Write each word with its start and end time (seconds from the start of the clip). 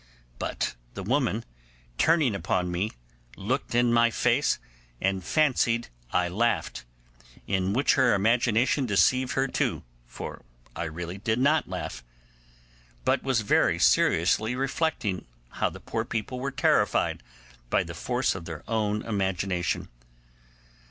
But 0.39 0.73
the 0.95 1.03
woman, 1.03 1.45
turning 1.99 2.33
upon 2.33 2.71
me, 2.71 2.89
looked 3.37 3.75
in 3.75 3.93
my 3.93 4.09
face, 4.09 4.57
and 4.99 5.23
fancied 5.23 5.89
I 6.11 6.27
laughed, 6.27 6.85
in 7.45 7.73
which 7.73 7.93
her 7.93 8.15
imagination 8.15 8.87
deceived 8.87 9.33
her 9.33 9.47
too, 9.47 9.83
for 10.07 10.41
I 10.75 10.85
really 10.85 11.19
did 11.19 11.37
not 11.37 11.69
laugh, 11.69 12.03
but 13.05 13.21
was 13.21 13.41
very 13.41 13.77
seriously 13.77 14.55
reflecting 14.55 15.25
how 15.49 15.69
the 15.69 15.79
poor 15.79 16.03
people 16.03 16.39
were 16.39 16.49
terrified 16.49 17.21
by 17.69 17.83
the 17.83 17.93
force 17.93 18.33
of 18.33 18.45
their 18.45 18.63
own 18.67 19.03
imagination. 19.03 19.87